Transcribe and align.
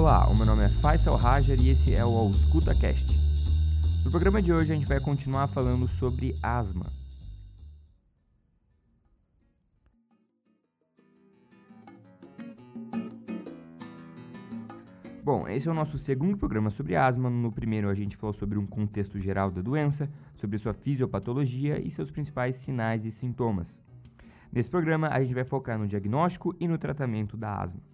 Olá, 0.00 0.26
o 0.30 0.34
meu 0.34 0.46
nome 0.46 0.64
é 0.64 0.68
Faisal 0.70 1.14
Rajar 1.14 1.60
e 1.60 1.68
esse 1.68 1.94
é 1.94 2.02
o 2.02 2.30
EscutaCast. 2.30 3.06
No 4.02 4.10
programa 4.10 4.40
de 4.40 4.50
hoje 4.50 4.72
a 4.72 4.74
gente 4.74 4.86
vai 4.86 4.98
continuar 4.98 5.46
falando 5.46 5.86
sobre 5.86 6.34
asma. 6.42 6.86
Bom, 15.22 15.46
esse 15.46 15.68
é 15.68 15.70
o 15.70 15.74
nosso 15.74 15.98
segundo 15.98 16.38
programa 16.38 16.70
sobre 16.70 16.96
asma. 16.96 17.28
No 17.28 17.52
primeiro 17.52 17.90
a 17.90 17.94
gente 17.94 18.16
falou 18.16 18.32
sobre 18.32 18.58
um 18.58 18.66
contexto 18.66 19.20
geral 19.20 19.50
da 19.50 19.60
doença, 19.60 20.10
sobre 20.34 20.56
sua 20.56 20.72
fisiopatologia 20.72 21.78
e 21.78 21.90
seus 21.90 22.10
principais 22.10 22.56
sinais 22.56 23.04
e 23.04 23.12
sintomas. 23.12 23.78
Nesse 24.50 24.70
programa 24.70 25.08
a 25.08 25.20
gente 25.20 25.34
vai 25.34 25.44
focar 25.44 25.78
no 25.78 25.86
diagnóstico 25.86 26.56
e 26.58 26.66
no 26.66 26.78
tratamento 26.78 27.36
da 27.36 27.54
asma. 27.54 27.89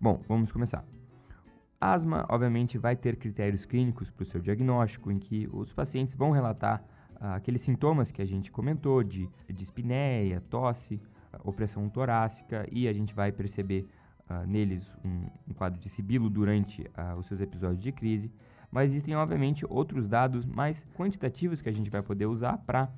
Bom, 0.00 0.22
vamos 0.28 0.52
começar. 0.52 0.84
Asma, 1.80 2.26
obviamente, 2.28 2.76
vai 2.76 2.94
ter 2.96 3.16
critérios 3.16 3.64
clínicos 3.64 4.10
para 4.10 4.22
o 4.22 4.26
seu 4.26 4.40
diagnóstico, 4.40 5.10
em 5.10 5.18
que 5.18 5.48
os 5.52 5.72
pacientes 5.72 6.14
vão 6.14 6.30
relatar 6.30 6.84
ah, 7.18 7.36
aqueles 7.36 7.62
sintomas 7.62 8.10
que 8.10 8.20
a 8.20 8.24
gente 8.24 8.50
comentou, 8.50 9.02
de 9.02 9.28
dispneia, 9.48 10.42
tosse, 10.50 11.00
ah, 11.32 11.40
opressão 11.44 11.88
torácica, 11.88 12.66
e 12.70 12.86
a 12.88 12.92
gente 12.92 13.14
vai 13.14 13.32
perceber 13.32 13.86
ah, 14.28 14.44
neles 14.46 14.96
um, 15.04 15.26
um, 15.48 15.54
quadro 15.54 15.80
de 15.80 15.88
sibilo 15.88 16.28
durante 16.28 16.90
os 17.18 17.26
seus 17.26 17.40
episódios 17.40 17.82
de 17.82 17.92
crise. 17.92 18.30
Mas 18.70 18.90
existem, 18.90 19.14
obviamente, 19.16 19.64
outros 19.66 20.06
dados 20.06 20.44
mais 20.44 20.86
quantitativos 20.94 21.62
que 21.62 21.68
a 21.68 21.72
gente 21.72 21.90
vai 21.90 22.02
poder 22.02 22.26
usar 22.26 22.58
para 22.58 22.90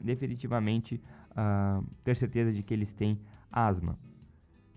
definitivamente 0.00 1.02
ter 2.02 2.16
certeza 2.16 2.52
de 2.52 2.62
que 2.62 2.72
eles 2.72 2.92
têm 2.92 3.20
asma. 3.52 3.98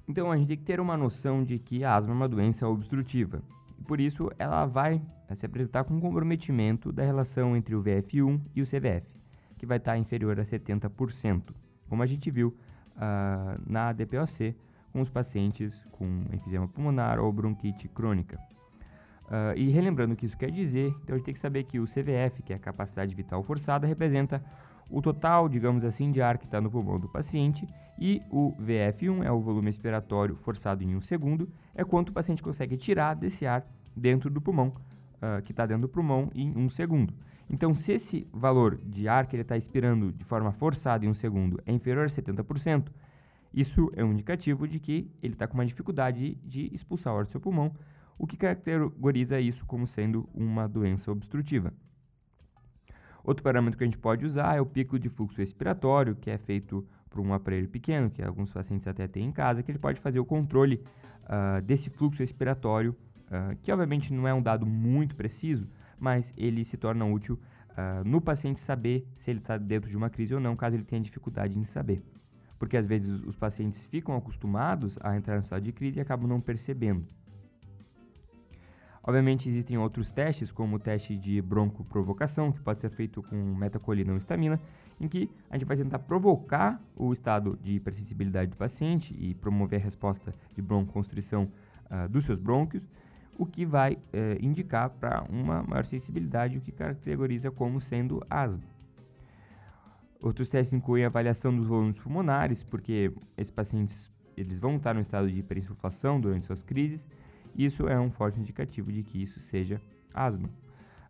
Então 0.08 0.32
a 0.32 0.38
gente 0.38 0.48
tem 0.48 0.58
que 0.58 0.64
ter 0.64 0.80
uma 0.80 0.98
noção 0.98 1.44
de 1.44 1.60
que 1.60 1.84
a 1.84 1.96
asma 1.96 2.12
é 2.12 2.16
uma 2.16 2.28
doença 2.28 2.68
obstrutiva. 2.68 3.41
E 3.80 3.84
por 3.84 3.99
isso 3.99 4.30
ela 4.38 4.66
vai 4.66 5.02
se 5.34 5.46
apresentar 5.46 5.84
com 5.84 5.99
comprometimento 5.99 6.91
da 6.91 7.04
relação 7.04 7.55
entre 7.55 7.76
o 7.76 7.84
VF1 7.84 8.41
e 8.55 8.62
o 8.62 8.66
CVF, 8.66 9.10
que 9.58 9.66
vai 9.66 9.77
estar 9.77 9.98
inferior 9.98 10.40
a 10.40 10.43
70%, 10.43 11.54
como 11.88 12.04
a 12.04 12.05
gente 12.05 12.30
viu 12.30 12.49
uh, 12.96 13.62
na 13.66 13.93
DPOC 13.93 14.55
com 14.91 15.02
os 15.02 15.10
pacientes 15.10 15.74
com 15.91 16.26
enfisema 16.34 16.68
pulmonar 16.68 17.20
ou 17.20 17.32
bronquite 17.32 17.88
crônica. 17.88 18.38
Uh, 19.27 19.55
e 19.55 19.70
relembrando 19.70 20.13
o 20.13 20.18
que 20.18 20.26
isso 20.26 20.38
quer 20.38 20.52
dizer, 20.52 20.93
então 21.04 21.15
a 21.15 21.18
gente 21.18 21.26
tem 21.26 21.34
que 21.34 21.40
saber 21.40 21.63
que 21.63 21.80
o 21.80 21.86
CVF, 21.86 22.43
que 22.43 22.52
é 22.52 22.58
a 22.58 22.60
capacidade 22.60 23.15
vital 23.15 23.41
forçada, 23.41 23.88
representa 23.88 24.43
o 24.90 25.01
total, 25.01 25.48
digamos 25.48 25.84
assim, 25.84 26.12
de 26.12 26.21
ar 26.21 26.37
que 26.37 26.46
está 26.46 26.60
no 26.60 26.70
pulmão 26.70 26.99
do 26.99 27.07
paciente 27.07 27.68
e 27.99 28.21
o 28.29 28.54
VF1 28.54 29.24
é 29.24 29.32
o 29.32 29.40
volume 29.40 29.70
expiratório 29.70 30.35
forçado 30.35 30.84
em 30.84 30.96
um 30.96 31.01
segundo, 31.01 31.49
é 31.76 31.84
quanto 31.84 32.10
o 32.10 32.13
paciente 32.13 32.41
consegue 32.41 32.76
tirar 32.76 33.13
desse 33.13 33.46
ar 33.46 33.65
dentro 33.96 34.29
do 34.29 34.41
pulmão, 34.41 34.74
uh, 35.18 35.41
que 35.43 35.52
está 35.52 35.65
dentro 35.65 35.84
do 35.84 35.90
pulmão, 35.90 36.32
em 36.34 36.57
um 36.57 36.70
segundo. 36.70 37.13
Então, 37.49 37.76
se 37.76 37.91
esse 37.91 38.27
valor 38.32 38.79
de 38.84 39.07
ar 39.07 39.27
que 39.27 39.35
ele 39.35 39.43
está 39.43 39.57
expirando 39.57 40.12
de 40.12 40.24
forma 40.24 40.52
forçada 40.52 41.05
em 41.05 41.09
um 41.09 41.13
segundo 41.13 41.62
é 41.65 41.71
inferior 41.71 42.05
a 42.05 42.09
70%, 42.09 42.87
isso 43.54 43.91
é 43.93 44.04
um 44.04 44.13
indicativo 44.13 44.68
de 44.68 44.79
que 44.79 45.12
ele 45.21 45.34
está 45.34 45.46
com 45.48 45.55
uma 45.55 45.65
dificuldade 45.65 46.35
de 46.43 46.74
expulsar 46.74 47.13
o 47.13 47.18
ar 47.18 47.26
do 47.26 47.32
seu 47.32 47.41
pulmão, 47.41 47.74
o 48.18 48.26
que 48.26 48.37
categoriza 48.37 49.40
isso 49.40 49.65
como 49.65 49.85
sendo 49.85 50.29
uma 50.34 50.68
doença 50.68 51.12
obstrutiva. 51.12 51.74
Outro 53.24 53.44
parâmetro 53.44 53.77
que 53.77 53.84
a 53.84 53.88
gente 53.88 53.98
pode 53.98 54.26
usar 54.26 54.55
é 54.55 54.62
o 54.62 54.66
pico 54.66 54.98
de 54.98 55.10
fluxo 55.10 55.38
respiratório, 55.38 56.16
que 56.16 56.30
é 56.30 56.38
feito 56.38 56.86
por 57.10 57.20
um 57.20 57.34
aparelho 57.34 57.68
pequeno, 57.68 58.10
que 58.10 58.24
alguns 58.24 58.52
pacientes 58.52 58.88
até 58.88 59.08
têm 59.08 59.27
em 59.27 59.32
casa, 59.32 59.62
que 59.62 59.70
ele 59.70 59.77
pode 59.77 60.00
fazer 60.00 60.20
o 60.20 60.26
controle 60.26 60.84
uh, 61.26 61.62
desse 61.62 61.90
fluxo 61.90 62.20
respiratório, 62.20 62.96
uh, 63.27 63.55
que 63.62 63.72
obviamente 63.72 64.14
não 64.14 64.28
é 64.28 64.34
um 64.34 64.42
dado 64.42 64.66
muito 64.66 65.16
preciso, 65.16 65.68
mas 66.00 66.34
ele 66.38 66.64
se 66.64 66.78
torna 66.78 67.06
útil 67.06 67.40
uh, 67.72 68.08
no 68.08 68.22
paciente 68.22 68.60
saber 68.60 69.08
se 69.16 69.30
ele 69.30 69.40
está 69.40 69.58
dentro 69.58 69.90
de 69.90 69.98
uma 69.98 70.10
crise 70.10 70.34
ou 70.34 70.40
não, 70.40 70.56
caso 70.56 70.76
ele 70.76 70.86
tenha 70.86 71.02
dificuldade 71.02 71.58
em 71.60 71.64
saber. 71.64 72.02
Porque 72.58 72.78
às 72.78 72.88
vezes 72.88 73.24
os 73.24 73.36
pacientes 73.36 73.84
ficam 73.86 74.16
acostumados 74.16 74.98
a 75.02 75.16
entrar 75.18 75.36
no 75.36 75.42
estado 75.42 75.64
de 75.64 75.72
crise 75.72 76.00
e 76.00 76.02
acabam 76.02 76.28
não 76.28 76.40
percebendo. 76.40 77.06
Obviamente 79.03 79.50
existem 79.50 79.78
outros 79.78 80.12
testes, 80.12 80.51
como 80.51 80.75
o 80.75 80.79
teste 80.79 81.17
de 81.17 81.41
broncoprovocação, 81.41 82.51
que 82.51 82.59
pode 82.59 82.79
ser 82.79 82.89
feito 82.89 83.23
com 83.23 83.35
metacolina 83.56 84.12
ou 84.12 84.17
estamina, 84.17 84.62
em 85.00 85.07
que 85.07 85.29
a 85.50 85.57
gente 85.57 85.67
vai 85.67 85.75
tentar 85.75 86.00
provocar 86.00 86.79
o 86.95 87.12
estado 87.12 87.57
de 87.63 87.73
hipersensibilidade 87.73 88.51
do 88.51 88.57
paciente 88.57 89.16
e 89.19 89.34
promover 89.34 89.81
a 89.81 89.84
resposta 89.84 90.34
de 90.56 90.62
broncoconstrição 90.62 91.51
uh, 91.89 92.07
dos 92.07 92.25
seus 92.25 92.38
brônquios, 92.38 92.88
o 93.39 93.45
que 93.45 93.66
vai 93.66 93.94
uh, 93.94 93.97
indicar 94.39 94.91
para 94.91 95.23
uma 95.28 95.63
maior 95.63 95.83
sensibilidade, 95.83 96.59
o 96.59 96.62
que 96.62 96.72
categoriza 96.72 97.50
como 97.50 97.81
sendo 97.81 98.23
asma. 98.29 98.62
Outros 100.22 100.47
testes 100.47 100.73
incluem 100.73 101.03
a 101.03 101.07
avaliação 101.07 101.56
dos 101.56 101.66
volumes 101.66 102.00
pulmonares, 102.00 102.63
porque 102.63 103.12
esses 103.35 103.50
pacientes 103.50 104.12
eles 104.38 104.59
vão 104.59 104.75
estar 104.75 104.94
no 104.94 105.01
estado 105.01 105.28
de 105.28 105.39
hiperinsuflação 105.39 106.22
durante 106.22 106.45
suas 106.45 106.62
crises, 106.62 107.07
isso 107.56 107.88
é 107.88 108.00
um 108.00 108.12
forte 108.12 108.39
indicativo 108.39 108.91
de 108.91 109.03
que 109.03 109.22
isso 109.22 109.39
seja 109.39 109.81
asma. 110.13 110.50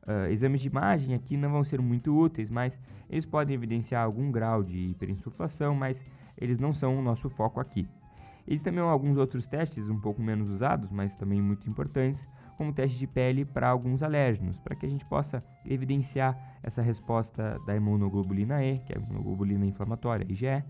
Uh, 0.03 0.31
exames 0.31 0.61
de 0.61 0.67
imagem 0.67 1.13
aqui 1.13 1.37
não 1.37 1.51
vão 1.51 1.63
ser 1.63 1.79
muito 1.79 2.17
úteis, 2.17 2.49
mas 2.49 2.79
eles 3.09 3.25
podem 3.25 3.53
evidenciar 3.53 4.03
algum 4.03 4.31
grau 4.31 4.63
de 4.63 4.77
hiperinsuflação, 4.77 5.75
mas 5.75 6.03
eles 6.37 6.57
não 6.57 6.73
são 6.73 6.97
o 6.97 7.01
nosso 7.01 7.29
foco 7.29 7.59
aqui. 7.59 7.87
Existem 8.47 8.73
também 8.73 8.83
alguns 8.83 9.17
outros 9.17 9.45
testes 9.45 9.87
um 9.87 9.99
pouco 9.99 10.21
menos 10.21 10.49
usados, 10.49 10.91
mas 10.91 11.15
também 11.15 11.41
muito 11.41 11.69
importantes, 11.69 12.27
como 12.57 12.71
o 12.71 12.73
teste 12.73 12.97
de 12.97 13.05
pele 13.05 13.45
para 13.45 13.69
alguns 13.69 14.01
alérgenos, 14.01 14.59
para 14.59 14.75
que 14.75 14.85
a 14.85 14.89
gente 14.89 15.05
possa 15.05 15.43
evidenciar 15.65 16.57
essa 16.63 16.81
resposta 16.81 17.59
da 17.65 17.75
imunoglobulina 17.75 18.63
E, 18.63 18.79
que 18.79 18.93
é 18.93 18.97
a 18.97 18.99
imunoglobulina 18.99 19.65
inflamatória, 19.65 20.25
IgE, 20.29 20.63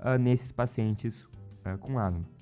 uh, 0.00 0.18
nesses 0.18 0.50
pacientes 0.50 1.24
uh, 1.24 1.78
com 1.78 1.98
asma. 1.98 2.37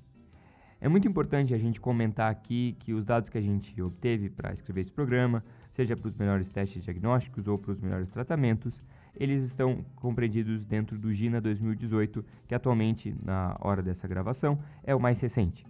É 0.81 0.89
muito 0.89 1.09
importante 1.09 1.55
a 1.55 1.59
gente 1.59 1.81
comentar 1.81 2.31
aqui 2.31 2.77
que 2.79 2.93
os 2.93 3.05
dados 3.05 3.31
que 3.31 3.39
a 3.39 3.41
gente 3.41 3.81
obteve 3.81 4.29
para 4.29 4.53
escrever 4.53 4.83
esse 4.83 4.93
programa, 4.93 5.43
seja 5.73 5.97
para 5.97 6.09
os 6.09 6.15
melhores 6.15 6.51
testes 6.51 6.85
diagnósticos 6.85 7.49
ou 7.49 7.59
para 7.59 7.71
os 7.71 7.81
melhores 7.81 8.09
tratamentos, 8.09 8.83
eles 9.15 9.43
estão 9.43 9.85
compreendidos 9.97 10.65
dentro 10.67 10.99
do 10.99 11.13
GINA 11.13 11.41
2018, 11.41 12.25
que 12.47 12.55
atualmente, 12.55 13.17
na 13.25 13.57
hora 13.61 13.83
dessa 13.83 14.07
gravação, 14.07 14.59
é 14.85 14.95
o 14.95 15.01
mais 15.01 15.19
recente. 15.21 15.65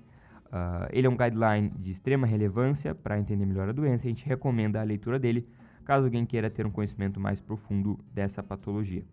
Uh, 0.46 0.88
ele 0.90 1.06
é 1.06 1.10
um 1.10 1.16
guideline 1.16 1.70
de 1.78 1.92
extrema 1.92 2.26
relevância 2.26 2.94
para 2.94 3.18
entender 3.18 3.46
melhor 3.46 3.68
a 3.68 3.72
doença 3.72 4.06
e 4.06 4.08
a 4.08 4.10
gente 4.10 4.26
recomenda 4.26 4.80
a 4.80 4.84
leitura 4.84 5.18
dele 5.18 5.46
caso 5.84 6.04
alguém 6.04 6.26
queira 6.26 6.50
ter 6.50 6.66
um 6.66 6.70
conhecimento 6.70 7.20
mais 7.20 7.40
profundo 7.40 7.98
dessa 8.12 8.42
patologia. 8.42 9.04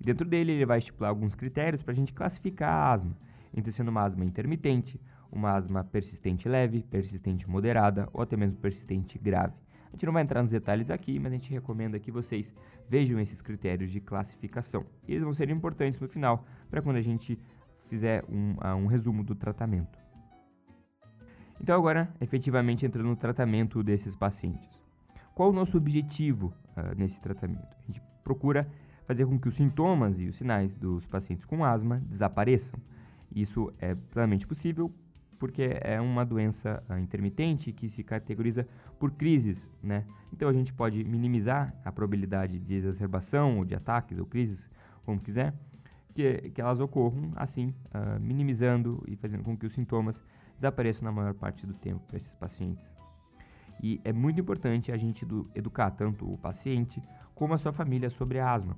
E 0.00 0.04
dentro 0.04 0.26
dele 0.26 0.52
ele 0.52 0.66
vai 0.66 0.78
estipular 0.78 1.10
alguns 1.10 1.34
critérios 1.34 1.82
para 1.82 1.92
a 1.92 1.94
gente 1.94 2.14
classificar 2.14 2.70
a 2.70 2.92
asma, 2.92 3.16
entre 3.54 3.70
sendo 3.70 3.88
uma 3.88 4.02
asma 4.02 4.24
intermitente, 4.24 4.98
uma 5.34 5.52
asma 5.52 5.84
persistente 5.84 6.48
leve, 6.48 6.82
persistente 6.82 7.48
moderada 7.48 8.08
ou 8.12 8.22
até 8.22 8.36
mesmo 8.36 8.60
persistente 8.60 9.18
grave. 9.18 9.54
A 9.88 9.96
gente 9.96 10.06
não 10.06 10.12
vai 10.12 10.22
entrar 10.22 10.42
nos 10.42 10.50
detalhes 10.50 10.90
aqui, 10.90 11.18
mas 11.18 11.32
a 11.32 11.34
gente 11.36 11.52
recomenda 11.52 11.98
que 12.00 12.10
vocês 12.10 12.54
vejam 12.88 13.20
esses 13.20 13.40
critérios 13.40 13.92
de 13.92 14.00
classificação. 14.00 14.84
E 15.06 15.12
eles 15.12 15.22
vão 15.22 15.32
ser 15.32 15.50
importantes 15.50 16.00
no 16.00 16.08
final 16.08 16.44
para 16.68 16.82
quando 16.82 16.96
a 16.96 17.00
gente 17.00 17.38
fizer 17.88 18.24
um, 18.28 18.54
uh, 18.54 18.74
um 18.76 18.86
resumo 18.86 19.22
do 19.22 19.34
tratamento. 19.34 19.98
Então, 21.60 21.78
agora, 21.78 22.12
efetivamente 22.20 22.84
entrando 22.84 23.06
no 23.06 23.16
tratamento 23.16 23.82
desses 23.82 24.16
pacientes. 24.16 24.84
Qual 25.32 25.50
o 25.50 25.52
nosso 25.52 25.76
objetivo 25.76 26.52
uh, 26.76 26.94
nesse 26.96 27.20
tratamento? 27.20 27.76
A 27.82 27.86
gente 27.86 28.02
procura 28.24 28.68
fazer 29.06 29.26
com 29.26 29.38
que 29.38 29.48
os 29.48 29.54
sintomas 29.54 30.18
e 30.18 30.26
os 30.26 30.34
sinais 30.34 30.74
dos 30.74 31.06
pacientes 31.06 31.44
com 31.44 31.64
asma 31.64 32.02
desapareçam. 32.08 32.80
Isso 33.32 33.72
é 33.78 33.94
plenamente 33.94 34.46
possível 34.46 34.92
porque 35.38 35.78
é 35.80 36.00
uma 36.00 36.24
doença 36.24 36.82
uh, 36.88 36.98
intermitente 36.98 37.72
que 37.72 37.88
se 37.88 38.02
categoriza 38.02 38.66
por 38.98 39.10
crises, 39.12 39.70
né? 39.82 40.04
Então 40.32 40.48
a 40.48 40.52
gente 40.52 40.72
pode 40.72 41.04
minimizar 41.04 41.74
a 41.84 41.92
probabilidade 41.92 42.58
de 42.58 42.74
exacerbação 42.74 43.58
ou 43.58 43.64
de 43.64 43.74
ataques 43.74 44.18
ou 44.18 44.26
crises, 44.26 44.68
como 45.04 45.20
quiser, 45.20 45.54
que, 46.14 46.50
que 46.50 46.60
elas 46.60 46.80
ocorram 46.80 47.32
assim, 47.36 47.74
uh, 47.94 48.20
minimizando 48.20 49.02
e 49.06 49.16
fazendo 49.16 49.42
com 49.42 49.56
que 49.56 49.66
os 49.66 49.72
sintomas 49.72 50.22
desapareçam 50.56 51.04
na 51.04 51.12
maior 51.12 51.34
parte 51.34 51.66
do 51.66 51.74
tempo 51.74 52.00
para 52.06 52.16
esses 52.16 52.34
pacientes. 52.34 52.94
E 53.82 54.00
é 54.04 54.12
muito 54.12 54.40
importante 54.40 54.92
a 54.92 54.96
gente 54.96 55.26
educar 55.54 55.90
tanto 55.90 56.32
o 56.32 56.38
paciente 56.38 57.02
como 57.34 57.54
a 57.54 57.58
sua 57.58 57.72
família 57.72 58.08
sobre 58.08 58.38
a 58.38 58.50
asma. 58.50 58.76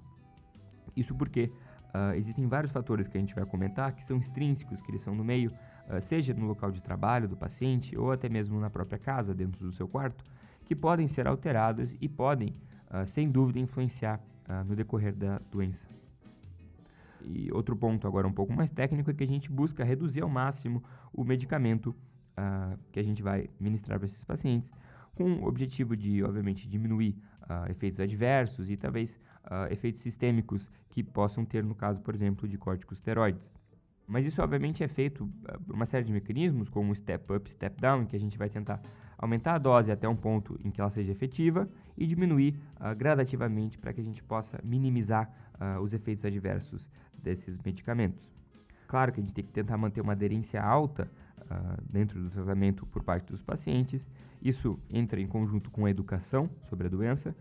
Isso 0.96 1.14
porque 1.14 1.52
uh, 1.96 2.14
existem 2.14 2.46
vários 2.46 2.72
fatores 2.72 3.08
que 3.08 3.16
a 3.16 3.20
gente 3.20 3.34
vai 3.34 3.46
comentar 3.46 3.92
que 3.92 4.02
são 4.02 4.18
extrínsecos, 4.18 4.82
que 4.82 4.90
eles 4.90 5.00
são 5.00 5.14
no 5.14 5.24
meio 5.24 5.52
ah, 5.88 6.00
seja 6.00 6.34
no 6.34 6.46
local 6.46 6.72
de 6.72 6.82
trabalho 6.82 7.28
do 7.28 7.36
paciente 7.36 7.96
ou 7.96 8.10
até 8.10 8.28
mesmo 8.28 8.58
na 8.58 8.68
própria 8.68 8.98
casa, 8.98 9.32
dentro 9.32 9.64
do 9.64 9.72
seu 9.72 9.86
quarto, 9.86 10.24
que 10.64 10.74
podem 10.74 11.06
ser 11.06 11.28
alterados 11.28 11.94
e 12.00 12.08
podem, 12.08 12.56
uh, 12.90 13.06
sem 13.06 13.30
dúvida, 13.30 13.60
influenciar 13.60 14.20
uh, 14.48 14.64
no 14.64 14.74
decorrer 14.74 15.14
da 15.14 15.38
doença. 15.50 15.88
E 17.22 17.52
outro 17.52 17.76
ponto 17.76 18.06
agora 18.06 18.26
um 18.26 18.32
pouco 18.32 18.52
mais 18.52 18.70
técnico 18.70 19.10
é 19.10 19.14
que 19.14 19.22
a 19.22 19.26
gente 19.26 19.50
busca 19.50 19.84
reduzir 19.84 20.22
ao 20.22 20.28
máximo 20.28 20.82
o 21.12 21.22
medicamento 21.22 21.90
uh, 21.90 22.76
que 22.90 22.98
a 22.98 23.02
gente 23.02 23.22
vai 23.22 23.48
ministrar 23.60 23.98
para 24.00 24.06
esses 24.06 24.24
pacientes, 24.24 24.72
com 25.16 25.32
o 25.36 25.48
objetivo 25.48 25.96
de, 25.96 26.22
obviamente, 26.22 26.68
diminuir 26.68 27.16
uh, 27.42 27.70
efeitos 27.70 27.98
adversos 27.98 28.70
e 28.70 28.76
talvez 28.76 29.18
uh, 29.44 29.72
efeitos 29.72 30.00
sistêmicos 30.02 30.70
que 30.90 31.02
possam 31.02 31.44
ter 31.44 31.64
no 31.64 31.74
caso, 31.74 32.00
por 32.02 32.14
exemplo, 32.14 32.46
de 32.46 32.58
corticosteroides. 32.58 33.50
Mas 34.06 34.24
isso, 34.24 34.40
obviamente, 34.40 34.84
é 34.84 34.88
feito 34.88 35.28
por 35.66 35.74
uma 35.74 35.86
série 35.86 36.04
de 36.04 36.12
mecanismos, 36.12 36.68
como 36.68 36.94
step 36.94 37.32
up, 37.32 37.50
step 37.50 37.80
down, 37.80 38.02
em 38.02 38.06
que 38.06 38.14
a 38.14 38.20
gente 38.20 38.38
vai 38.38 38.48
tentar 38.48 38.80
aumentar 39.18 39.54
a 39.54 39.58
dose 39.58 39.90
até 39.90 40.08
um 40.08 40.14
ponto 40.14 40.60
em 40.62 40.70
que 40.70 40.80
ela 40.80 40.90
seja 40.90 41.10
efetiva 41.10 41.68
e 41.98 42.06
diminuir 42.06 42.56
gradativamente 42.96 43.76
para 43.76 43.92
que 43.92 44.00
a 44.00 44.04
gente 44.04 44.22
possa 44.22 44.60
minimizar 44.62 45.28
os 45.82 45.92
efeitos 45.92 46.24
adversos 46.24 46.88
desses 47.12 47.58
medicamentos. 47.58 48.32
Claro 48.86 49.12
que 49.12 49.20
a 49.20 49.22
gente 49.22 49.34
tem 49.34 49.44
que 49.44 49.52
tentar 49.52 49.76
manter 49.76 50.00
uma 50.00 50.12
aderência 50.12 50.62
alta 50.62 51.10
uh, 51.40 51.82
dentro 51.90 52.20
do 52.20 52.30
tratamento 52.30 52.86
por 52.86 53.02
parte 53.02 53.30
dos 53.30 53.42
pacientes. 53.42 54.06
Isso 54.42 54.78
entra 54.88 55.20
em 55.20 55.26
conjunto 55.26 55.70
com 55.70 55.86
a 55.86 55.90
educação 55.90 56.48
sobre 56.62 56.86
a 56.86 56.90
doença 56.90 57.34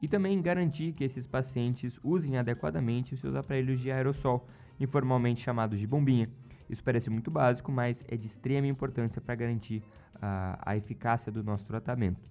e 0.00 0.06
também 0.06 0.40
garantir 0.40 0.92
que 0.92 1.04
esses 1.04 1.26
pacientes 1.26 1.98
usem 2.02 2.36
adequadamente 2.36 3.14
os 3.14 3.20
seus 3.20 3.34
aparelhos 3.34 3.80
de 3.80 3.90
aerossol, 3.90 4.46
informalmente 4.78 5.42
chamados 5.42 5.78
de 5.78 5.86
bombinha. 5.86 6.30
Isso 6.68 6.84
parece 6.84 7.10
muito 7.10 7.30
básico, 7.30 7.72
mas 7.72 8.04
é 8.08 8.16
de 8.16 8.26
extrema 8.26 8.66
importância 8.66 9.20
para 9.20 9.34
garantir 9.34 9.82
uh, 10.16 10.58
a 10.60 10.76
eficácia 10.76 11.32
do 11.32 11.42
nosso 11.42 11.64
tratamento. 11.64 12.28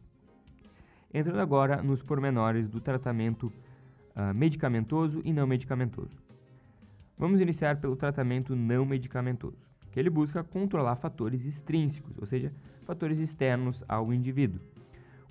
Entrando 1.14 1.40
agora 1.40 1.82
nos 1.82 2.04
pormenores 2.04 2.70
do 2.70 2.80
tratamento 2.80 3.48
uh, 4.16 4.34
medicamentoso 4.34 5.22
e 5.26 5.34
não 5.34 5.48
medicamentoso. 5.48 6.27
Vamos 7.18 7.42
iniciar 7.42 7.78
pelo 7.78 7.96
tratamento 7.96 8.56
não 8.56 8.86
medicamentoso, 8.86 9.72
que 9.92 10.00
ele 10.00 10.10
busca 10.10 10.44
controlar 10.44 10.96
fatores 10.96 11.46
extrínsecos, 11.46 12.16
ou 12.20 12.28
seja, 12.28 12.54
fatores 12.86 13.18
externos 13.18 13.84
ao 13.88 14.14
indivíduo, 14.14 14.62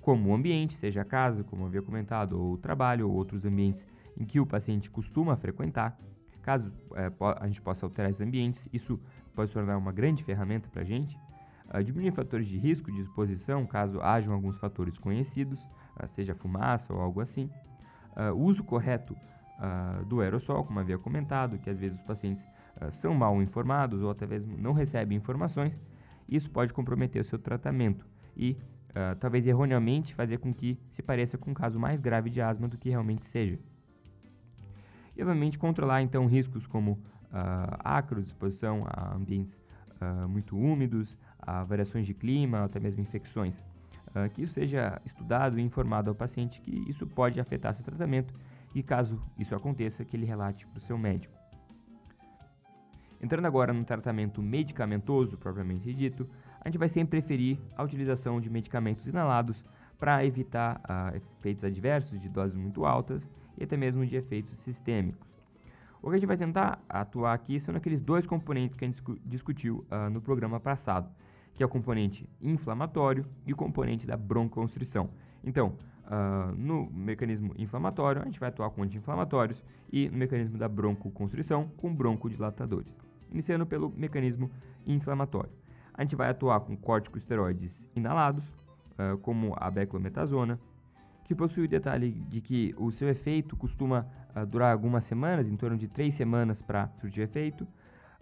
como 0.01 0.29
o 0.29 0.35
ambiente, 0.35 0.73
seja 0.73 1.01
a 1.01 1.05
casa, 1.05 1.45
como 1.45 1.65
havia 1.65 1.81
comentado, 1.81 2.33
ou 2.33 2.53
o 2.53 2.57
trabalho, 2.57 3.09
ou 3.09 3.15
outros 3.15 3.45
ambientes 3.45 3.87
em 4.17 4.25
que 4.25 4.37
o 4.37 4.45
paciente 4.45 4.89
costuma 4.89 5.37
frequentar. 5.37 5.97
Caso 6.41 6.75
é, 6.95 7.11
a 7.39 7.47
gente 7.47 7.61
possa 7.61 7.85
alterar 7.85 8.11
esses 8.11 8.21
ambientes, 8.21 8.67
isso 8.73 8.99
pode 9.33 9.49
se 9.49 9.53
tornar 9.53 9.77
uma 9.77 9.93
grande 9.93 10.23
ferramenta 10.23 10.67
para 10.69 10.81
a 10.81 10.85
gente. 10.85 11.17
Uh, 11.73 11.83
diminuir 11.83 12.11
fatores 12.11 12.47
de 12.47 12.57
risco 12.57 12.91
de 12.91 13.01
exposição, 13.01 13.65
caso 13.65 14.01
hajam 14.01 14.33
alguns 14.33 14.57
fatores 14.57 14.97
conhecidos, 14.97 15.61
uh, 16.01 16.07
seja 16.07 16.33
fumaça 16.33 16.93
ou 16.93 16.99
algo 16.99 17.21
assim. 17.21 17.49
Uh, 18.15 18.33
uso 18.35 18.63
correto 18.63 19.15
uh, 19.57 20.05
do 20.05 20.21
aerossol, 20.21 20.63
como 20.63 20.79
havia 20.79 20.97
comentado, 20.97 21.57
que 21.57 21.69
às 21.69 21.77
vezes 21.77 21.99
os 21.99 22.03
pacientes 22.03 22.43
uh, 22.81 22.91
são 22.91 23.13
mal 23.13 23.41
informados 23.41 24.01
ou 24.01 24.09
até 24.09 24.25
mesmo 24.25 24.57
não 24.57 24.73
recebem 24.73 25.17
informações, 25.17 25.79
isso 26.27 26.49
pode 26.49 26.73
comprometer 26.73 27.21
o 27.21 27.25
seu 27.25 27.39
tratamento 27.39 28.05
e 28.35 28.57
uh, 28.91 29.15
talvez 29.19 29.47
erroneamente 29.47 30.13
fazer 30.13 30.37
com 30.37 30.53
que 30.53 30.79
se 30.89 31.01
pareça 31.01 31.37
com 31.37 31.51
um 31.51 31.53
caso 31.53 31.79
mais 31.79 31.99
grave 31.99 32.29
de 32.29 32.41
asma 32.41 32.67
do 32.67 32.77
que 32.77 32.89
realmente 32.89 33.25
seja. 33.25 33.59
E 35.15 35.21
obviamente 35.21 35.57
controlar 35.57 36.01
então 36.01 36.27
riscos 36.27 36.67
como 36.67 36.99
acro, 37.83 38.21
exposição 38.21 38.85
a 38.87 39.15
ambientes 39.15 39.59
muito 40.29 40.55
úmidos, 40.55 41.17
a 41.39 41.63
variações 41.63 42.05
de 42.05 42.13
clima, 42.13 42.63
até 42.63 42.79
mesmo 42.79 43.01
infecções. 43.01 43.65
que 44.33 44.43
isso 44.43 44.53
seja 44.53 45.01
estudado 45.03 45.59
e 45.59 45.61
informado 45.61 46.09
ao 46.11 46.15
paciente 46.15 46.61
que 46.61 46.87
isso 46.87 47.05
pode 47.07 47.39
afetar 47.39 47.73
seu 47.73 47.83
tratamento 47.83 48.31
e 48.73 48.83
caso 48.83 49.21
isso 49.37 49.55
aconteça, 49.55 50.05
que 50.05 50.15
ele 50.15 50.25
relate 50.25 50.67
para 50.67 50.77
o 50.77 50.81
seu 50.81 50.97
médico. 50.97 51.35
Entrando 53.21 53.45
agora 53.45 53.73
no 53.73 53.83
tratamento 53.83 54.41
medicamentoso 54.41 55.37
propriamente 55.37 55.93
dito, 55.93 56.29
a 56.61 56.69
gente 56.69 56.77
vai 56.77 56.87
sempre 56.87 57.19
preferir 57.19 57.59
a 57.75 57.83
utilização 57.83 58.39
de 58.39 58.49
medicamentos 58.49 59.07
inalados 59.07 59.63
para 59.97 60.23
evitar 60.23 60.79
uh, 60.81 61.15
efeitos 61.15 61.63
adversos 61.63 62.19
de 62.19 62.29
doses 62.29 62.55
muito 62.55 62.85
altas 62.85 63.27
e 63.57 63.63
até 63.63 63.75
mesmo 63.75 64.05
de 64.05 64.15
efeitos 64.15 64.53
sistêmicos. 64.59 65.27
O 66.01 66.09
que 66.09 66.15
a 66.15 66.19
gente 66.19 66.27
vai 66.27 66.37
tentar 66.37 66.79
atuar 66.87 67.33
aqui 67.33 67.59
são 67.59 67.73
naqueles 67.73 67.99
dois 67.99 68.27
componentes 68.27 68.77
que 68.77 68.85
a 68.85 68.87
gente 68.87 69.01
discutiu 69.25 69.85
uh, 69.91 70.09
no 70.11 70.21
programa 70.21 70.59
passado, 70.59 71.09
que 71.55 71.63
é 71.63 71.65
o 71.65 71.69
componente 71.69 72.29
inflamatório 72.39 73.25
e 73.47 73.51
o 73.51 73.55
componente 73.55 74.05
da 74.05 74.15
bronconstrição. 74.15 75.09
Então, 75.43 75.75
Uh, 76.07 76.55
no 76.55 76.89
mecanismo 76.89 77.53
inflamatório, 77.57 78.21
a 78.21 78.25
gente 78.25 78.39
vai 78.39 78.47
atuar 78.47 78.69
com 78.69 78.81
anti-inflamatórios 78.81 79.61
e 79.91 80.09
no 80.09 80.17
mecanismo 80.17 80.57
da 80.57 80.67
broncoconstrição 80.69 81.67
com 81.75 81.93
broncodilatadores. 81.93 82.97
Iniciando 83.29 83.65
pelo 83.65 83.89
mecanismo 83.89 84.49
inflamatório. 84.85 85.51
A 85.93 86.03
gente 86.03 86.15
vai 86.15 86.29
atuar 86.29 86.61
com 86.61 86.77
corticosteroides 86.77 87.89
inalados, 87.93 88.55
uh, 88.93 89.17
como 89.17 89.53
a 89.57 89.69
beclometasona, 89.69 90.57
que 91.25 91.35
possui 91.35 91.65
o 91.65 91.67
detalhe 91.67 92.11
de 92.29 92.39
que 92.39 92.73
o 92.77 92.89
seu 92.89 93.09
efeito 93.09 93.57
costuma 93.57 94.07
uh, 94.33 94.45
durar 94.45 94.71
algumas 94.71 95.03
semanas, 95.03 95.49
em 95.49 95.57
torno 95.57 95.77
de 95.77 95.89
3 95.89 96.13
semanas 96.13 96.61
para 96.61 96.89
surtir 97.01 97.21
efeito, 97.21 97.67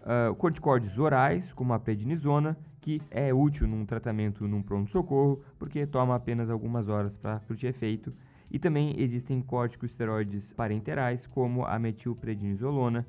Uh, 0.06 0.32
corticoides 0.36 1.00
orais, 1.00 1.52
como 1.52 1.72
a 1.72 1.80
prednisona, 1.80 2.56
que 2.80 3.02
é 3.10 3.34
útil 3.34 3.66
num 3.66 3.84
tratamento 3.84 4.46
num 4.46 4.62
pronto-socorro, 4.62 5.42
porque 5.58 5.84
toma 5.84 6.14
apenas 6.14 6.48
algumas 6.48 6.88
horas 6.88 7.16
para 7.16 7.40
surtir 7.40 7.68
efeito. 7.68 8.14
E 8.48 8.56
também 8.56 8.94
existem 8.96 9.42
corticosteroides 9.42 10.52
parenterais, 10.52 11.26
como 11.26 11.64
a 11.64 11.76
metilprednisolona, 11.76 13.04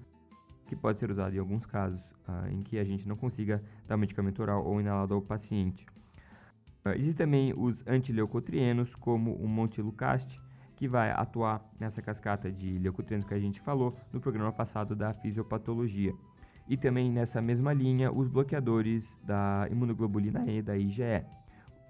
que 0.65 0.75
pode 0.75 0.97
ser 0.97 1.11
usado 1.11 1.35
em 1.35 1.37
alguns 1.37 1.67
casos 1.67 2.01
uh, 2.27 2.51
em 2.51 2.63
que 2.63 2.79
a 2.79 2.83
gente 2.83 3.07
não 3.07 3.15
consiga 3.15 3.63
dar 3.87 3.95
medicamento 3.95 4.41
oral 4.41 4.65
ou 4.65 4.81
inalado 4.81 5.13
ao 5.13 5.21
paciente. 5.21 5.85
Uh, 6.83 6.95
existem 6.95 7.27
também 7.27 7.53
os 7.55 7.85
antileucotrienos, 7.85 8.95
como 8.95 9.35
o 9.35 9.47
montelukast, 9.47 10.41
que 10.75 10.87
vai 10.87 11.11
atuar 11.11 11.63
nessa 11.79 12.01
cascata 12.01 12.51
de 12.51 12.79
leucotrienos 12.79 13.27
que 13.27 13.35
a 13.35 13.39
gente 13.39 13.61
falou 13.61 13.95
no 14.11 14.19
programa 14.19 14.51
passado 14.51 14.95
da 14.95 15.13
fisiopatologia. 15.13 16.15
E 16.67 16.75
também 16.75 17.11
nessa 17.11 17.41
mesma 17.41 17.71
linha, 17.71 18.11
os 18.11 18.27
bloqueadores 18.27 19.17
da 19.23 19.67
imunoglobulina 19.71 20.45
E 20.51 20.61
da 20.61 20.77
IgE. 20.77 21.25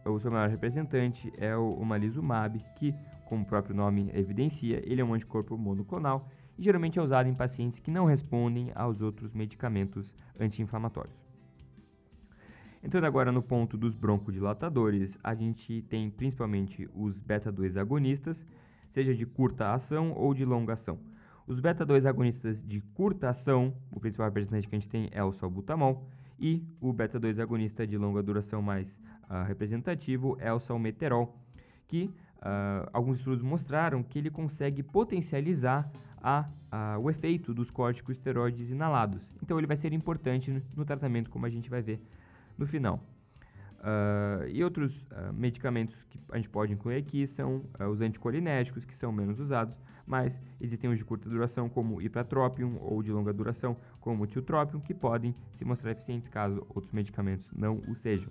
O 0.06 0.20
seu 0.20 0.32
maior 0.32 0.50
representante 0.50 1.34
é 1.38 1.56
o 1.58 1.80
omalizumab, 1.80 2.64
que, 2.76 2.94
como 3.26 3.44
o 3.44 3.46
próprio 3.46 3.76
nome 3.76 4.10
evidencia, 4.14 4.82
ele 4.86 5.02
é 5.02 5.06
um 5.06 5.14
anticorpo 5.14 5.58
monoclonal 5.58 6.30
e 6.58 6.64
geralmente 6.64 6.98
é 6.98 7.02
usado 7.02 7.28
em 7.28 7.34
pacientes 7.34 7.80
que 7.80 7.92
não 7.92 8.06
respondem 8.06 8.72
aos 8.74 9.02
outros 9.02 9.34
medicamentos 9.34 10.14
anti-inflamatórios. 10.40 11.26
Entrando 12.84 13.06
agora 13.06 13.32
no 13.32 13.42
ponto 13.42 13.76
dos 13.76 13.96
broncodilatadores, 13.96 15.18
a 15.24 15.34
gente 15.36 15.82
tem 15.90 16.10
principalmente 16.10 16.88
os 16.94 17.20
beta-2 17.20 17.76
agonistas, 17.76 18.46
seja 18.90 19.14
de 19.14 19.26
curta 19.26 19.74
ação 19.74 20.14
ou 20.14 20.34
de 20.34 20.46
longa 20.46 20.74
ação. 20.74 21.00
Os 21.48 21.62
beta-2 21.62 22.06
agonistas 22.06 22.62
de 22.62 22.82
curta 22.82 23.30
ação, 23.30 23.74
o 23.90 24.02
principal 24.02 24.26
representante 24.26 24.68
que 24.68 24.76
a 24.76 24.80
gente 24.80 24.90
tem 24.90 25.08
é 25.14 25.24
o 25.24 25.32
salbutamol, 25.32 26.06
e 26.38 26.68
o 26.82 26.92
beta-2 26.92 27.40
agonista 27.40 27.88
de 27.88 27.98
longa 27.98 28.22
duração 28.22 28.62
mais 28.62 29.00
uh, 29.30 29.46
representativo 29.48 30.36
é 30.42 30.52
o 30.52 30.60
salmeterol, 30.60 31.40
que 31.88 32.14
uh, 32.40 32.90
alguns 32.92 33.20
estudos 33.20 33.42
mostraram 33.42 34.04
que 34.04 34.20
ele 34.20 34.30
consegue 34.30 34.84
potencializar 34.84 35.90
a, 36.22 36.50
a, 36.70 37.00
o 37.00 37.10
efeito 37.10 37.54
dos 37.54 37.72
corticosteroides 37.72 38.70
inalados. 38.70 39.32
Então 39.42 39.58
ele 39.58 39.68
vai 39.68 39.78
ser 39.78 39.94
importante 39.94 40.52
no, 40.52 40.62
no 40.76 40.84
tratamento, 40.84 41.30
como 41.30 41.46
a 41.46 41.50
gente 41.50 41.70
vai 41.70 41.82
ver 41.82 42.02
no 42.58 42.68
final. 42.68 43.02
Uh, 43.88 44.46
e 44.50 44.62
outros 44.66 45.04
uh, 45.04 45.32
medicamentos 45.34 46.04
que 46.10 46.20
a 46.30 46.36
gente 46.36 46.50
pode 46.50 46.74
incluir 46.74 46.98
aqui 46.98 47.26
são 47.26 47.64
uh, 47.80 47.86
os 47.86 48.02
anticolinéticos, 48.02 48.84
que 48.84 48.94
são 48.94 49.14
menos 49.14 49.40
usados, 49.40 49.80
mas 50.06 50.42
existem 50.60 50.90
os 50.90 51.00
de 51.00 51.06
curta 51.06 51.30
duração, 51.30 51.70
como 51.70 51.96
o 51.96 52.02
ipratropium, 52.02 52.78
ou 52.82 53.02
de 53.02 53.14
longa 53.14 53.32
duração, 53.32 53.78
como 54.02 54.26
o 54.26 54.28
tiltropium, 54.28 54.82
que 54.82 54.94
podem 54.94 55.34
se 55.54 55.64
mostrar 55.64 55.92
eficientes 55.92 56.28
caso 56.28 56.68
outros 56.68 56.92
medicamentos 56.92 57.50
não 57.56 57.82
o 57.88 57.96
sejam. 57.96 58.30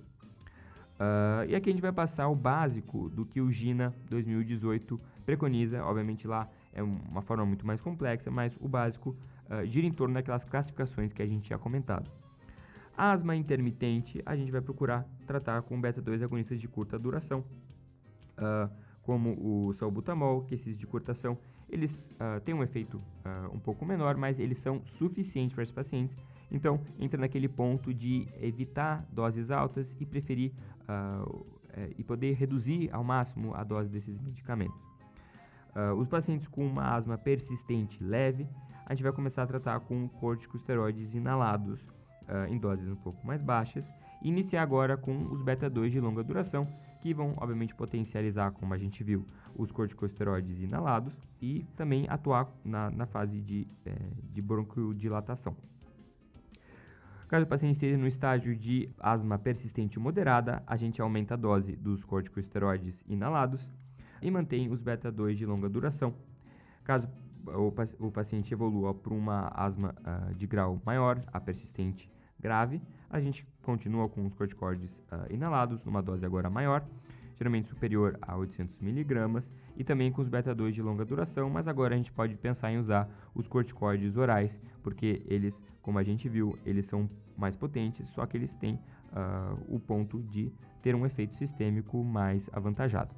e 1.48 1.54
aqui 1.54 1.70
a 1.70 1.72
gente 1.72 1.82
vai 1.82 1.92
passar 1.92 2.28
o 2.28 2.34
básico 2.34 3.08
do 3.08 3.24
que 3.24 3.40
o 3.40 3.50
GINA 3.50 3.94
2018 4.10 5.00
preconiza. 5.24 5.82
Obviamente 5.84 6.26
lá 6.26 6.50
é 6.70 6.82
uma 6.82 7.22
forma 7.22 7.46
muito 7.46 7.66
mais 7.66 7.80
complexa, 7.80 8.30
mas 8.30 8.58
o 8.60 8.68
básico 8.68 9.16
gira 9.64 9.86
em 9.86 9.92
torno 9.92 10.14
daquelas 10.14 10.44
classificações 10.44 11.12
que 11.12 11.22
a 11.22 11.26
gente 11.26 11.44
tinha 11.44 11.58
comentado. 11.58 12.10
Asma 12.96 13.36
intermitente, 13.36 14.22
a 14.24 14.34
gente 14.34 14.50
vai 14.50 14.62
procurar 14.62 15.06
tratar 15.26 15.60
com 15.62 15.78
beta-2 15.78 16.22
agonistas 16.22 16.58
de 16.58 16.66
curta 16.66 16.98
duração, 16.98 17.44
uh, 18.38 18.70
como 19.02 19.36
o 19.38 19.72
salbutamol, 19.74 20.42
que 20.42 20.54
esses 20.54 20.78
de 20.78 20.86
curta 20.86 21.12
ação, 21.12 21.36
eles 21.68 22.10
uh, 22.14 22.40
têm 22.40 22.54
um 22.54 22.62
efeito 22.62 22.96
uh, 22.96 23.54
um 23.54 23.58
pouco 23.58 23.84
menor, 23.84 24.16
mas 24.16 24.40
eles 24.40 24.56
são 24.56 24.82
suficientes 24.84 25.54
para 25.54 25.62
esses 25.62 25.74
pacientes. 25.74 26.16
Então, 26.50 26.80
entra 26.98 27.20
naquele 27.20 27.48
ponto 27.48 27.92
de 27.92 28.26
evitar 28.40 29.06
doses 29.12 29.50
altas 29.50 29.94
e 30.00 30.06
preferir 30.06 30.52
é, 31.72 31.90
e 31.98 32.04
poder 32.04 32.34
reduzir 32.34 32.88
ao 32.92 33.02
máximo 33.02 33.52
a 33.52 33.64
dose 33.64 33.90
desses 33.90 34.20
medicamentos. 34.20 34.80
os 35.98 36.06
pacientes 36.06 36.46
com 36.46 36.64
uma 36.64 36.94
asma 36.94 37.18
persistente 37.18 38.00
leve, 38.00 38.48
a 38.86 38.94
gente 38.94 39.02
vai 39.02 39.12
começar 39.12 39.42
a 39.42 39.46
tratar 39.48 39.80
com 39.80 40.08
corticosteroides 40.08 41.16
inalados 41.16 41.88
uh, 42.28 42.52
em 42.52 42.58
doses 42.58 42.88
um 42.88 42.96
pouco 42.96 43.26
mais 43.26 43.42
baixas 43.42 43.92
e 44.22 44.28
iniciar 44.28 44.62
agora 44.62 44.96
com 44.96 45.26
os 45.30 45.42
beta-2 45.42 45.90
de 45.90 46.00
longa 46.00 46.22
duração, 46.22 46.66
que 47.00 47.14
vão, 47.14 47.34
obviamente, 47.36 47.74
potencializar, 47.74 48.50
como 48.52 48.74
a 48.74 48.78
gente 48.78 49.04
viu, 49.04 49.26
os 49.54 49.70
corticosteroides 49.70 50.60
inalados 50.60 51.20
e 51.40 51.64
também 51.76 52.06
atuar 52.08 52.50
na, 52.64 52.90
na 52.90 53.06
fase 53.06 53.40
de, 53.40 53.66
é, 53.84 53.94
de 54.32 54.42
broncodilatação. 54.42 55.56
Caso 57.28 57.44
o 57.44 57.48
paciente 57.48 57.72
esteja 57.72 57.98
no 57.98 58.06
estágio 58.06 58.54
de 58.54 58.88
asma 59.00 59.38
persistente 59.38 59.98
moderada, 59.98 60.62
a 60.66 60.76
gente 60.76 61.00
aumenta 61.00 61.34
a 61.34 61.36
dose 61.36 61.74
dos 61.74 62.04
corticosteroides 62.04 63.04
inalados 63.08 63.68
e 64.22 64.30
mantém 64.30 64.70
os 64.70 64.80
beta-2 64.80 65.34
de 65.34 65.44
longa 65.44 65.68
duração. 65.68 66.14
Caso 66.84 67.08
o 67.98 68.10
paciente 68.10 68.52
evolua 68.52 68.94
para 68.94 69.14
uma 69.14 69.48
asma 69.54 69.94
uh, 70.00 70.34
de 70.34 70.46
grau 70.46 70.80
maior, 70.84 71.22
a 71.32 71.40
persistente 71.40 72.10
grave, 72.38 72.80
a 73.10 73.20
gente 73.20 73.46
continua 73.62 74.08
com 74.08 74.24
os 74.26 74.34
corticoides 74.34 75.02
uh, 75.12 75.32
inalados, 75.32 75.84
numa 75.84 76.02
dose 76.02 76.24
agora 76.24 76.50
maior, 76.50 76.86
geralmente 77.36 77.68
superior 77.68 78.18
a 78.20 78.36
800 78.36 78.80
mg, 78.80 79.50
e 79.76 79.84
também 79.84 80.10
com 80.10 80.22
os 80.22 80.28
beta-2 80.28 80.72
de 80.72 80.82
longa 80.82 81.04
duração, 81.04 81.50
mas 81.50 81.68
agora 81.68 81.94
a 81.94 81.96
gente 81.96 82.12
pode 82.12 82.34
pensar 82.36 82.72
em 82.72 82.78
usar 82.78 83.08
os 83.34 83.46
corticoides 83.46 84.16
orais, 84.16 84.58
porque 84.82 85.22
eles, 85.26 85.62
como 85.82 85.98
a 85.98 86.02
gente 86.02 86.28
viu, 86.28 86.58
eles 86.64 86.86
são 86.86 87.08
mais 87.36 87.56
potentes, 87.56 88.06
só 88.08 88.24
que 88.26 88.36
eles 88.36 88.54
têm 88.54 88.74
uh, 89.12 89.58
o 89.68 89.78
ponto 89.78 90.22
de 90.22 90.52
ter 90.82 90.94
um 90.94 91.04
efeito 91.04 91.36
sistêmico 91.36 92.02
mais 92.02 92.48
avantajado. 92.52 93.14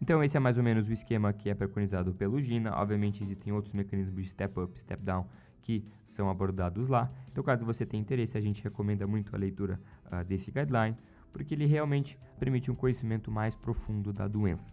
Então 0.00 0.22
esse 0.22 0.36
é 0.36 0.40
mais 0.40 0.58
ou 0.58 0.64
menos 0.64 0.88
o 0.88 0.92
esquema 0.92 1.32
que 1.32 1.48
é 1.48 1.54
preconizado 1.54 2.12
pelo 2.12 2.42
GINA. 2.42 2.70
Obviamente 2.76 3.22
existem 3.22 3.50
outros 3.50 3.72
mecanismos 3.72 4.22
de 4.22 4.28
step 4.28 4.60
up, 4.60 4.78
step 4.78 5.02
down 5.02 5.26
que 5.66 5.84
são 6.04 6.30
abordados 6.30 6.86
lá. 6.86 7.10
Então 7.32 7.42
caso 7.42 7.66
você 7.66 7.84
tenha 7.84 8.00
interesse, 8.00 8.38
a 8.38 8.40
gente 8.40 8.62
recomenda 8.62 9.04
muito 9.04 9.34
a 9.34 9.38
leitura 9.38 9.80
uh, 10.06 10.24
desse 10.24 10.52
guideline 10.52 10.96
porque 11.32 11.54
ele 11.54 11.66
realmente 11.66 12.16
permite 12.38 12.70
um 12.70 12.74
conhecimento 12.74 13.32
mais 13.32 13.56
profundo 13.56 14.12
da 14.12 14.28
doença. 14.28 14.72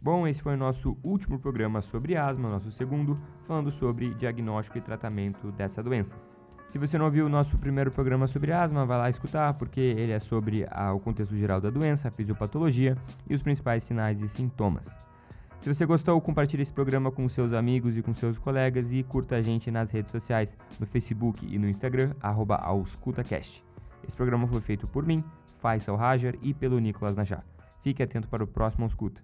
Bom, 0.00 0.28
esse 0.28 0.40
foi 0.40 0.54
o 0.54 0.56
nosso 0.56 0.96
último 1.02 1.40
programa 1.40 1.82
sobre 1.82 2.16
asma, 2.16 2.48
nosso 2.48 2.70
segundo, 2.70 3.18
falando 3.42 3.70
sobre 3.72 4.14
diagnóstico 4.14 4.78
e 4.78 4.80
tratamento 4.80 5.50
dessa 5.50 5.82
doença. 5.82 6.16
Se 6.68 6.78
você 6.78 6.96
não 6.96 7.06
ouviu 7.06 7.26
o 7.26 7.28
nosso 7.28 7.58
primeiro 7.58 7.90
programa 7.90 8.26
sobre 8.26 8.52
asma, 8.52 8.86
vai 8.86 8.96
lá 8.96 9.10
escutar, 9.10 9.52
porque 9.54 9.80
ele 9.80 10.12
é 10.12 10.20
sobre 10.20 10.66
a, 10.70 10.92
o 10.92 11.00
contexto 11.00 11.36
geral 11.36 11.60
da 11.60 11.68
doença, 11.68 12.08
a 12.08 12.10
fisiopatologia 12.10 12.96
e 13.28 13.34
os 13.34 13.42
principais 13.42 13.82
sinais 13.82 14.22
e 14.22 14.28
sintomas. 14.28 15.13
Se 15.64 15.72
você 15.72 15.86
gostou, 15.86 16.20
compartilhe 16.20 16.62
esse 16.62 16.70
programa 16.74 17.10
com 17.10 17.26
seus 17.26 17.54
amigos 17.54 17.96
e 17.96 18.02
com 18.02 18.12
seus 18.12 18.38
colegas 18.38 18.92
e 18.92 19.02
curta 19.02 19.36
a 19.36 19.40
gente 19.40 19.70
nas 19.70 19.90
redes 19.90 20.12
sociais, 20.12 20.54
no 20.78 20.84
Facebook 20.84 21.46
e 21.50 21.58
no 21.58 21.66
Instagram, 21.66 22.14
arroba. 22.20 22.60
Esse 24.06 24.14
programa 24.14 24.46
foi 24.46 24.60
feito 24.60 24.86
por 24.86 25.06
mim, 25.06 25.24
Faisal 25.62 25.96
Rajar 25.96 26.34
e 26.42 26.52
pelo 26.52 26.78
Nicolas 26.78 27.16
Najar. 27.16 27.42
Fique 27.80 28.02
atento 28.02 28.28
para 28.28 28.44
o 28.44 28.46
próximo 28.46 28.84
Escuta. 28.84 29.22